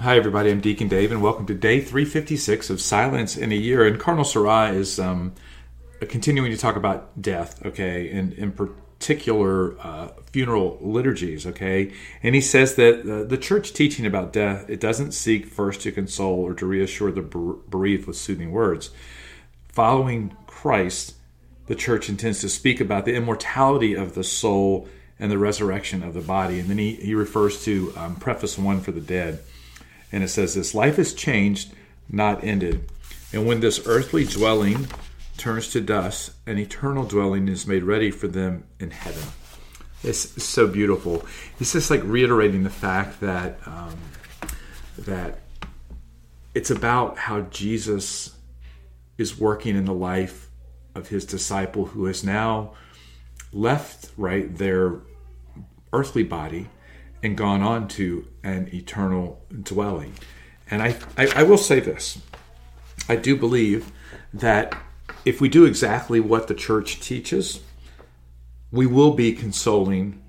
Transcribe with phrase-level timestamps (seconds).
[0.00, 0.50] Hi, everybody.
[0.50, 3.86] I'm Deacon Dave, and welcome to day 356 of Silence in a Year.
[3.86, 5.34] And Cardinal Sarah is um,
[6.00, 11.92] continuing to talk about death, okay, and in particular, uh, funeral liturgies, okay.
[12.22, 15.92] And he says that uh, the church teaching about death it doesn't seek first to
[15.92, 18.90] console or to reassure the bereaved with soothing words.
[19.68, 21.16] Following Christ,
[21.66, 24.88] the church intends to speak about the immortality of the soul
[25.20, 26.58] and the resurrection of the body.
[26.58, 29.38] And then he, he refers to um, Preface 1 for the Dead
[30.12, 31.72] and it says this life is changed,
[32.08, 32.90] not ended.
[33.32, 34.86] And when this earthly dwelling
[35.38, 39.24] turns to dust, an eternal dwelling is made ready for them in heaven.
[40.04, 41.24] It's so beautiful.
[41.58, 43.96] It's just like reiterating the fact that um,
[44.98, 45.38] that
[46.54, 48.36] it's about how Jesus
[49.16, 50.50] is working in the life
[50.94, 52.72] of his disciple who has now
[53.52, 55.00] left right their
[55.92, 56.68] earthly body
[57.22, 60.14] and gone on to an eternal dwelling.
[60.70, 62.20] And I, I, I, will say this
[63.08, 63.92] I do believe
[64.32, 64.76] that
[65.24, 67.60] if we do exactly what the church teaches,
[68.70, 70.22] we will be consoling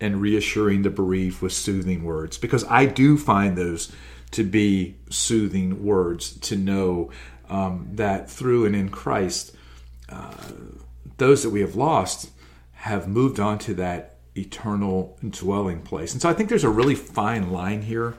[0.00, 3.92] and reassuring the bereaved with soothing words because I do find those
[4.30, 7.10] to be soothing words to know
[7.48, 9.54] um, that through and in Christ,
[10.08, 10.34] uh,
[11.16, 12.30] those that we have lost
[12.72, 16.12] have moved on to that eternal dwelling place.
[16.12, 18.14] And so I think there's a really fine line here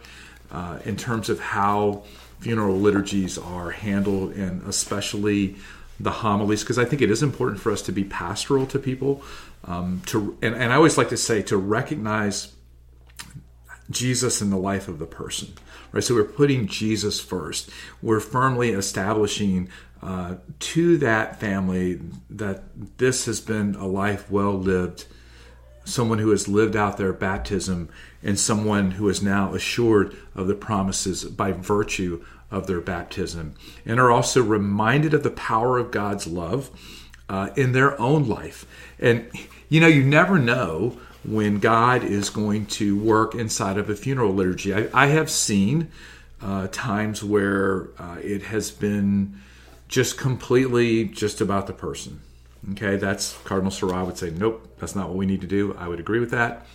[0.51, 2.03] uh, in terms of how
[2.39, 5.55] funeral liturgies are handled, and especially
[5.99, 9.21] the homilies, because I think it is important for us to be pastoral to people.
[9.65, 12.53] Um, to and, and I always like to say to recognize
[13.89, 15.53] Jesus in the life of the person,
[15.91, 16.03] right?
[16.03, 17.69] So we're putting Jesus first.
[18.01, 19.69] We're firmly establishing
[20.01, 22.63] uh, to that family that
[22.97, 25.05] this has been a life well lived
[25.89, 27.89] someone who has lived out their baptism,
[28.23, 33.99] and someone who is now assured of the promises by virtue of their baptism, and
[33.99, 36.69] are also reminded of the power of God's love
[37.27, 38.65] uh, in their own life.
[38.99, 39.30] And
[39.69, 44.33] you know, you never know when God is going to work inside of a funeral
[44.33, 44.73] liturgy.
[44.73, 45.91] I, I have seen
[46.41, 49.39] uh, times where uh, it has been
[49.87, 52.21] just completely just about the person
[52.71, 55.75] Okay, that's Cardinal Sarah would say, nope, that's not what we need to do.
[55.77, 56.65] I would agree with that.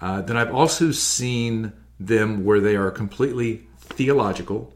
[0.00, 4.72] Uh, then I've also seen them where they are completely theological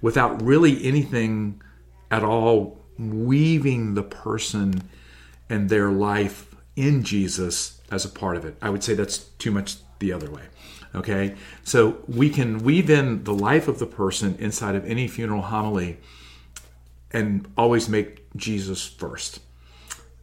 [0.00, 1.60] without really anything
[2.10, 4.82] at all weaving the person
[5.50, 8.56] and their life in Jesus as a part of it.
[8.62, 10.42] I would say that's too much the other way.
[10.94, 15.42] Okay, so we can weave in the life of the person inside of any funeral
[15.42, 15.98] homily
[17.12, 19.40] and always make Jesus first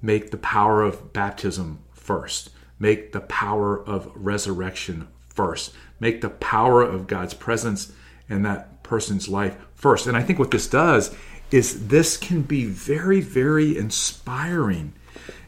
[0.05, 2.49] make the power of baptism first.
[2.77, 5.73] Make the power of resurrection first.
[5.99, 7.91] Make the power of God's presence
[8.29, 10.07] in that person's life first.
[10.07, 11.15] And I think what this does
[11.51, 14.94] is this can be very, very inspiring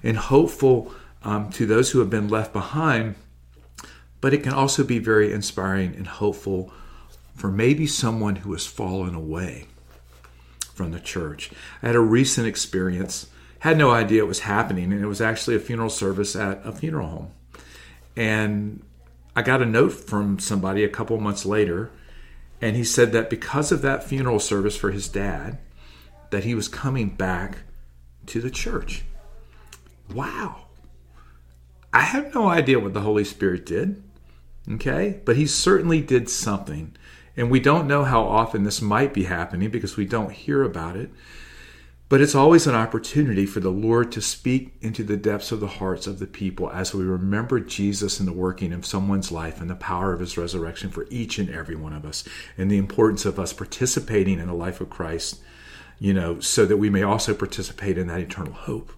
[0.03, 3.15] and hopeful um, to those who have been left behind,
[4.21, 6.71] but it can also be very inspiring and hopeful
[7.35, 9.65] for maybe someone who has fallen away
[10.73, 11.51] from the church.
[11.81, 13.27] I had a recent experience
[13.59, 16.71] had no idea it was happening, and it was actually a funeral service at a
[16.71, 17.31] funeral home.
[18.15, 18.83] And
[19.35, 21.91] I got a note from somebody a couple months later,
[22.61, 25.59] and he said that because of that funeral service for his dad,
[26.31, 27.59] that he was coming back
[28.27, 29.03] to the church.
[30.13, 30.65] Wow.
[31.93, 34.03] I have no idea what the Holy Spirit did.
[34.69, 35.21] Okay?
[35.25, 36.95] But he certainly did something.
[37.35, 40.95] And we don't know how often this might be happening because we don't hear about
[40.97, 41.09] it.
[42.09, 45.67] But it's always an opportunity for the Lord to speak into the depths of the
[45.67, 49.69] hearts of the people as we remember Jesus and the working of someone's life and
[49.69, 52.23] the power of his resurrection for each and every one of us,
[52.57, 55.41] and the importance of us participating in the life of Christ,
[55.99, 58.93] you know, so that we may also participate in that eternal hope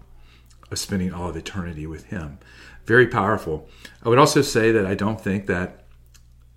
[0.70, 2.38] of spending all of eternity with him.
[2.86, 3.68] Very powerful.
[4.04, 5.84] I would also say that I don't think that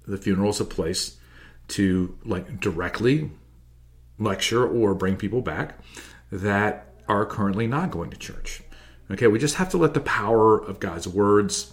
[0.05, 1.17] the funeral is a place
[1.69, 3.31] to like directly
[4.19, 5.79] lecture or bring people back
[6.33, 8.63] that are currently not going to church.
[9.11, 11.71] Okay, we just have to let the power of God's words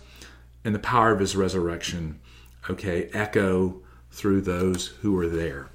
[0.64, 2.20] and the power of his resurrection,
[2.68, 3.80] okay, echo
[4.10, 5.70] through those who are there.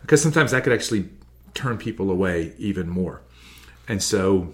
[0.00, 1.08] Because sometimes that could actually
[1.54, 3.22] turn people away even more.
[3.86, 4.52] And so,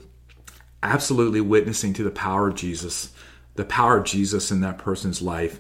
[0.82, 3.14] absolutely witnessing to the power of Jesus,
[3.54, 5.58] the power of Jesus in that person's life,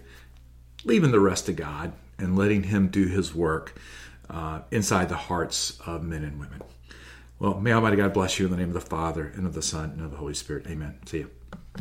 [0.84, 3.80] leaving the rest to God and letting him do his work
[4.28, 6.60] uh, inside the hearts of men and women.
[7.40, 9.62] Well, may Almighty God bless you in the name of the Father, and of the
[9.62, 10.66] Son, and of the Holy Spirit.
[10.68, 10.98] Amen.
[11.06, 11.30] See you.